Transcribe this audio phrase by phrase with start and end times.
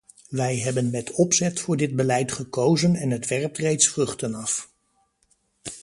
[0.29, 4.71] Wij hebben met opzet voor dit beleid gekozen en het werpt reeds vruchten af.